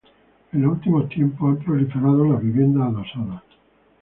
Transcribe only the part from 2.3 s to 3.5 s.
viviendas adosadas.